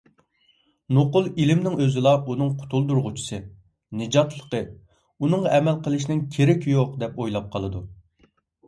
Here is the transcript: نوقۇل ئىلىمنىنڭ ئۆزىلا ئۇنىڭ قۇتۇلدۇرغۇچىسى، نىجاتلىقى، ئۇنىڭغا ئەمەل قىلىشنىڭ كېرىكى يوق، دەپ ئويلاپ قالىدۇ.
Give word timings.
نوقۇل 0.97 1.27
ئىلىمنىنڭ 1.43 1.75
ئۆزىلا 1.85 2.13
ئۇنىڭ 2.31 2.49
قۇتۇلدۇرغۇچىسى، 2.63 3.41
نىجاتلىقى، 4.01 4.63
ئۇنىڭغا 4.73 5.53
ئەمەل 5.59 5.81
قىلىشنىڭ 5.91 6.29
كېرىكى 6.39 6.77
يوق، 6.79 6.99
دەپ 7.07 7.21
ئويلاپ 7.23 7.57
قالىدۇ. 7.57 7.89